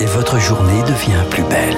[0.00, 1.76] et votre journée devient plus belle.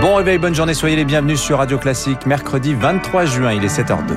[0.00, 2.26] Bon réveil, bonne journée, soyez les bienvenus sur Radio Classique.
[2.26, 4.16] Mercredi 23 juin, il est 7h02.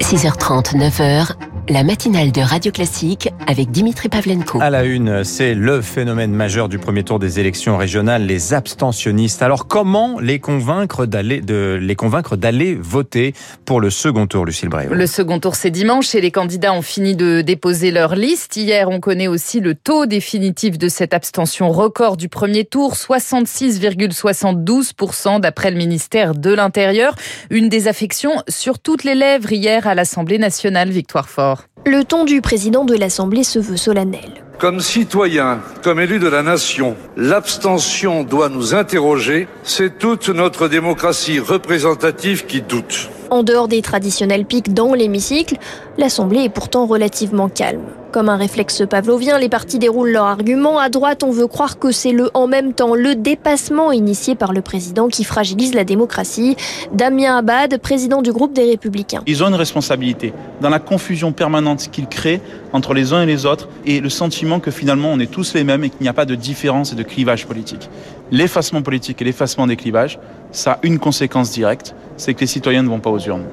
[0.00, 1.34] 6h30, 9h,
[1.70, 4.60] la matinale de Radio Classique avec Dimitri Pavlenko.
[4.60, 9.40] À la une, c'est le phénomène majeur du premier tour des élections régionales, les abstentionnistes.
[9.40, 13.34] Alors comment les convaincre d'aller de les convaincre d'aller voter
[13.64, 14.92] pour le second tour, Lucille Bréau?
[14.92, 18.56] Le second tour, c'est dimanche et les candidats ont fini de déposer leur liste.
[18.56, 25.38] Hier, on connaît aussi le taux définitif de cette abstention record du premier tour, 66,72%
[25.38, 27.14] d'après le ministère de l'Intérieur.
[27.48, 31.59] Une désaffection sur toutes les lèvres hier à l'Assemblée nationale, Victoire Fort.
[31.86, 34.44] Le ton du président de l'Assemblée se veut solennel.
[34.58, 39.48] Comme citoyen, comme élu de la nation, l'abstention doit nous interroger.
[39.62, 43.08] C'est toute notre démocratie représentative qui doute.
[43.30, 45.56] En dehors des traditionnels pics dans l'hémicycle,
[46.00, 47.84] l'Assemblée est pourtant relativement calme.
[48.10, 50.78] Comme un réflexe pavlovien, les partis déroulent leurs arguments.
[50.78, 54.52] À droite, on veut croire que c'est le en même temps, le dépassement initié par
[54.52, 56.56] le président qui fragilise la démocratie.
[56.92, 59.20] Damien Abad, président du groupe des Républicains.
[59.26, 62.40] Ils ont une responsabilité dans la confusion permanente qu'ils créent
[62.72, 65.64] entre les uns et les autres et le sentiment que finalement on est tous les
[65.64, 67.90] mêmes et qu'il n'y a pas de différence et de clivage politique.
[68.30, 70.18] L'effacement politique et l'effacement des clivages,
[70.50, 73.44] ça a une conséquence directe, c'est que les citoyens ne vont pas aux urnes.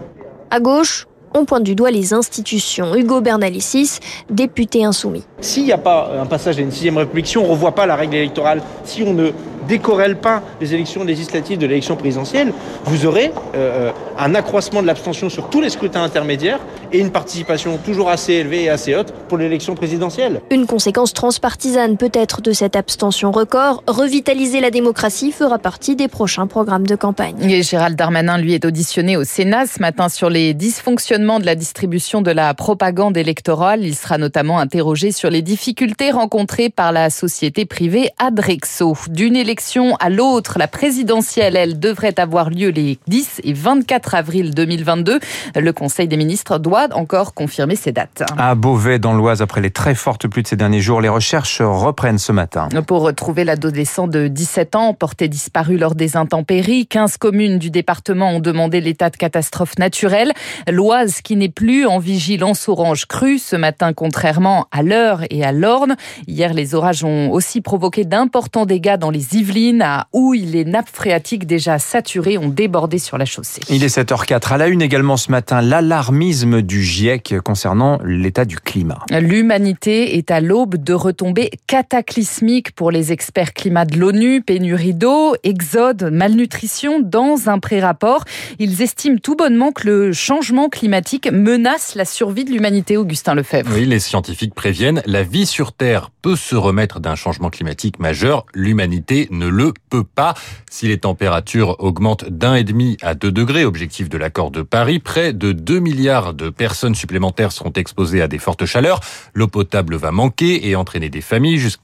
[0.50, 1.08] À gauche,
[1.46, 2.96] pointe du doigt les institutions.
[2.96, 4.00] Hugo Bernalicis,
[4.30, 5.24] député insoumis.
[5.42, 7.86] S'il n'y a pas un passage à une sixième république, si on ne revoit pas
[7.86, 9.32] la règle électorale, si on ne
[9.68, 12.54] décorrèle pas les élections législatives de l'élection présidentielle,
[12.86, 16.60] vous aurez euh, un accroissement de l'abstention sur tous les scrutins intermédiaires
[16.92, 20.42] et une participation toujours assez élevée et assez haute pour l'élection présidentielle.
[20.52, 26.48] Une conséquence transpartisane peut-être de cette abstention record, revitaliser la démocratie fera partie des prochains
[26.48, 27.36] programmes de campagne.
[27.50, 31.56] Et Gérald Darmanin, lui, est auditionné au Sénat ce matin sur les dysfonctionnements de la
[31.56, 33.84] distribution de la propagande électorale.
[33.84, 38.96] Il sera notamment interrogé sur les difficultés rencontrées par la société privée Adrexo.
[39.10, 39.57] D'une élection
[40.00, 45.20] à l'autre, la présidentielle, elle, devrait avoir lieu les 10 et 24 avril 2022.
[45.56, 48.24] Le Conseil des ministres doit encore confirmer ces dates.
[48.38, 51.62] À Beauvais, dans l'Oise, après les très fortes pluies de ces derniers jours, les recherches
[51.62, 52.70] reprennent ce matin.
[52.86, 58.32] Pour retrouver l'adolescent de 17 ans, porté disparu lors des intempéries, 15 communes du département
[58.32, 60.32] ont demandé l'état de catastrophe naturelle.
[60.70, 65.52] L'Oise qui n'est plus en vigilance orange crue ce matin, contrairement à l'heure et à
[65.52, 65.96] l'Orne.
[66.28, 69.47] Hier, les orages ont aussi provoqué d'importants dégâts dans les Yvelines,
[69.82, 70.46] à Houille.
[70.46, 73.62] Les nappes phréatiques déjà saturées ont débordé sur la chaussée.
[73.70, 74.54] Il est 7h04.
[74.54, 79.00] À la une également ce matin, l'alarmisme du GIEC concernant l'état du climat.
[79.10, 85.36] L'humanité est à l'aube de retombées cataclysmiques pour les experts climat de l'ONU, pénurie d'eau,
[85.44, 87.00] exode, malnutrition.
[87.00, 88.26] Dans un pré-rapport,
[88.60, 93.72] ils estiment tout bonnement que le changement climatique menace la survie de l'humanité, Augustin Lefebvre.
[93.74, 98.46] Oui, les scientifiques préviennent, la vie sur Terre peut se remettre d'un changement climatique majeur,
[98.54, 100.34] l'humanité ne le peut pas.
[100.70, 105.00] Si les températures augmentent d'un et demi à deux degrés, objectif de l'accord de Paris,
[105.00, 109.00] près de 2 milliards de personnes supplémentaires seront exposées à des fortes chaleurs.
[109.34, 111.24] L'eau potable va manquer et entraîner des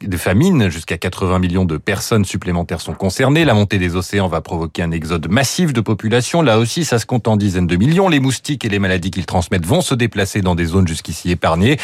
[0.02, 0.70] des famines.
[0.70, 3.46] Jusqu'à 80 millions de personnes supplémentaires sont concernées.
[3.46, 6.42] La montée des océans va provoquer un exode massif de population.
[6.42, 8.10] Là aussi, ça se compte en dizaines de millions.
[8.10, 11.78] Les moustiques et les maladies qu'ils transmettent vont se déplacer dans des zones jusqu'ici épargnées.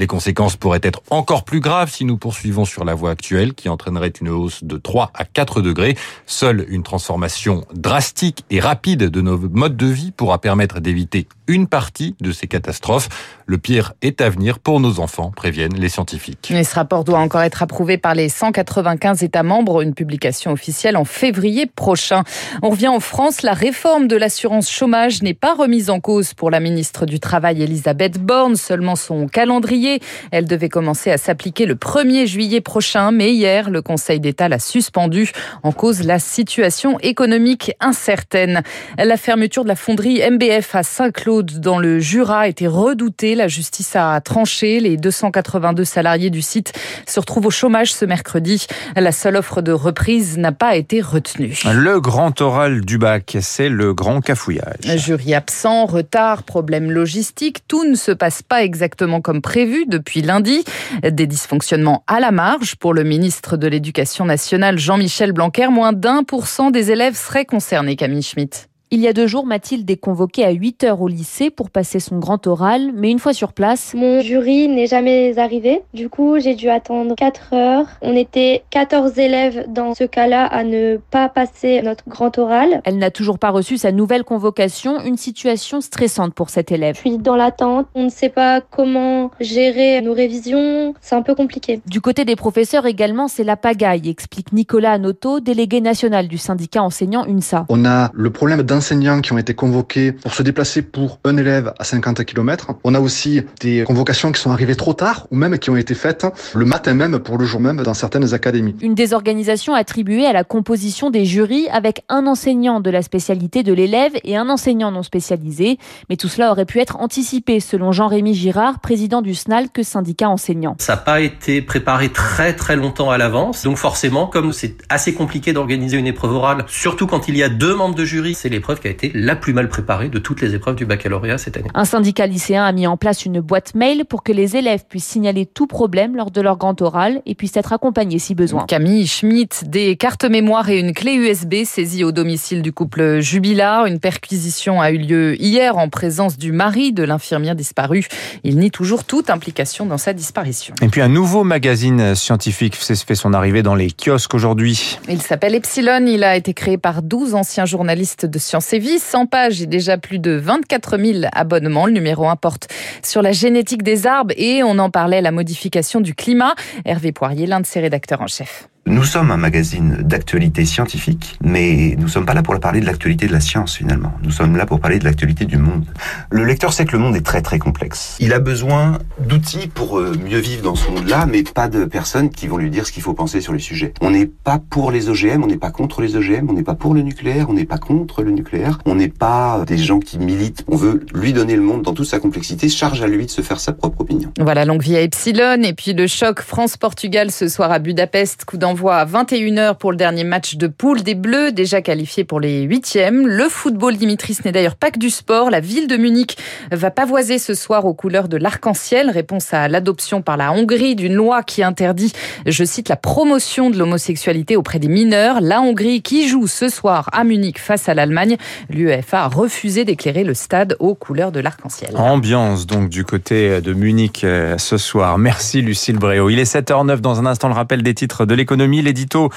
[0.00, 3.68] Les conséquences pourraient être encore plus graves si nous poursuivons sur la voie actuelle qui
[3.68, 5.94] entraînerait une hausse de 3 à 4 degrés.
[6.24, 11.66] Seule une transformation drastique et rapide de nos modes de vie pourra permettre d'éviter une
[11.66, 13.10] partie de ces catastrophes.
[13.44, 16.50] Le pire est à venir pour nos enfants, préviennent les scientifiques.
[16.50, 20.96] Et ce rapport doit encore être approuvé par les 195 États membres, une publication officielle
[20.96, 22.22] en février prochain.
[22.62, 26.50] On revient en France, la réforme de l'assurance chômage n'est pas remise en cause pour
[26.50, 29.89] la ministre du Travail Elisabeth Borne, seulement son calendrier.
[30.30, 34.58] Elle devait commencer à s'appliquer le 1er juillet prochain, mais hier, le Conseil d'État l'a
[34.58, 38.62] suspendue en cause la situation économique incertaine.
[38.98, 43.96] La fermeture de la fonderie MBF à Saint-Claude dans le Jura était redoutée la justice
[43.96, 44.80] a tranché.
[44.80, 46.72] Les 282 salariés du site
[47.06, 48.66] se retrouvent au chômage ce mercredi.
[48.96, 51.58] La seule offre de reprise n'a pas été retenue.
[51.72, 54.96] Le grand oral du bac, c'est le grand cafouillage.
[54.96, 60.64] Jury absent, retard, problème logistique, tout ne se passe pas exactement comme prévu depuis lundi.
[61.02, 65.68] Des dysfonctionnements à la marge pour le ministre de l'Éducation nationale Jean-Michel Blanquer.
[65.68, 68.69] Moins d'un pour cent des élèves seraient concernés, Camille Schmitt.
[68.92, 72.00] Il y a deux jours, Mathilde est convoquée à 8 heures au lycée pour passer
[72.00, 75.82] son grand oral, mais une fois sur place, mon jury n'est jamais arrivé.
[75.94, 77.86] Du coup, j'ai dû attendre 4 heures.
[78.02, 82.82] On était 14 élèves dans ce cas-là à ne pas passer notre grand oral.
[82.84, 86.96] Elle n'a toujours pas reçu sa nouvelle convocation, une situation stressante pour cette élève.
[86.96, 91.36] Je suis dans l'attente, on ne sait pas comment gérer nos révisions, c'est un peu
[91.36, 91.80] compliqué.
[91.86, 96.82] Du côté des professeurs également, c'est la pagaille, explique Nicolas Anoto, délégué national du syndicat
[96.82, 97.66] enseignant UNSA.
[97.68, 101.74] On a le problème d'enseignants qui ont été convoqués pour se déplacer pour un élève
[101.78, 102.72] à 50 km.
[102.82, 105.92] On a aussi des convocations qui sont arrivées trop tard ou même qui ont été
[105.94, 108.74] faites le matin même pour le jour même dans certaines académies.
[108.80, 113.74] Une désorganisation attribuée à la composition des jurys avec un enseignant de la spécialité de
[113.74, 115.78] l'élève et un enseignant non spécialisé.
[116.08, 120.76] Mais tout cela aurait pu être anticipé selon Jean-Rémy Girard, président du SNALC, syndicat enseignant.
[120.78, 123.62] Ça n'a pas été préparé très très longtemps à l'avance.
[123.62, 127.50] Donc forcément, comme c'est assez compliqué d'organiser une épreuve orale, surtout quand il y a
[127.50, 130.40] deux membres de jury, c'est l'épreuve qui a été la plus mal préparée de toutes
[130.40, 131.68] les épreuves du baccalauréat cette année.
[131.74, 135.06] Un syndicat lycéen a mis en place une boîte mail pour que les élèves puissent
[135.06, 138.66] signaler tout problème lors de leur grand oral et puissent être accompagnés si besoin.
[138.66, 143.86] Camille Schmitt, des cartes mémoire et une clé USB saisies au domicile du couple Jubilar.
[143.86, 148.06] Une perquisition a eu lieu hier en présence du mari de l'infirmière disparue.
[148.44, 150.74] Il nie toujours toute implication dans sa disparition.
[150.82, 154.98] Et puis un nouveau magazine scientifique fait son arrivée dans les kiosques aujourd'hui.
[155.08, 156.06] Il s'appelle Epsilon.
[156.06, 158.98] Il a été créé par 12 anciens journalistes de Sciences et Vie.
[158.98, 161.86] 100 pages et déjà plus de 24 000 abonnements.
[161.86, 162.68] Le numéro 1 porte
[163.02, 166.54] sur la génétique des arbres et on en parlait, la modification du climat.
[166.84, 168.68] Hervé Poirier, l'un de ses rédacteurs en chef.
[168.90, 173.28] Nous sommes un magazine d'actualité scientifique, mais nous sommes pas là pour parler de l'actualité
[173.28, 174.12] de la science finalement.
[174.24, 175.84] Nous sommes là pour parler de l'actualité du monde.
[176.28, 178.16] Le lecteur sait que le monde est très très complexe.
[178.18, 182.30] Il a besoin d'outils pour euh, mieux vivre dans ce monde-là, mais pas de personnes
[182.30, 183.94] qui vont lui dire ce qu'il faut penser sur les sujets.
[184.00, 186.74] On n'est pas pour les OGM, on n'est pas contre les OGM, on n'est pas
[186.74, 190.18] pour le nucléaire, on n'est pas contre le nucléaire, on n'est pas des gens qui
[190.18, 190.64] militent.
[190.66, 193.40] On veut lui donner le monde dans toute sa complexité, charge à lui de se
[193.40, 194.32] faire sa propre opinion.
[194.40, 198.56] Voilà, longue vie à Epsilon et puis le choc France-Portugal ce soir à Budapest, coup
[198.56, 202.62] d'envoi à 21h pour le dernier match de poule des Bleus, déjà qualifiés pour les
[202.62, 203.26] huitièmes.
[203.26, 205.50] Le football, Dimitris, n'est d'ailleurs pas que du sport.
[205.50, 206.38] La ville de Munich
[206.72, 209.10] va pavoiser ce soir aux couleurs de l'arc-en-ciel.
[209.10, 212.12] Réponse à l'adoption par la Hongrie d'une loi qui interdit,
[212.46, 215.40] je cite, la promotion de l'homosexualité auprès des mineurs.
[215.40, 218.36] La Hongrie qui joue ce soir à Munich face à l'Allemagne.
[218.70, 221.96] L'UEFA a refusé d'éclairer le stade aux couleurs de l'arc-en-ciel.
[221.96, 225.18] Ambiance donc du côté de Munich euh, ce soir.
[225.18, 226.30] Merci Lucille Bréau.
[226.30, 229.30] Il est 7h09 dans un instant le rappel des titres de l'économie l'édito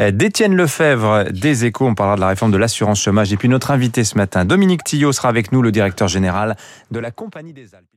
[0.00, 1.86] euh, d'Étienne Lefebvre des Échos.
[1.86, 3.32] On parlera de la réforme de l'assurance chômage.
[3.32, 6.56] Et puis notre invité ce matin, Dominique Tillot, sera avec nous, le directeur général
[6.90, 7.90] de la Compagnie des Alpes.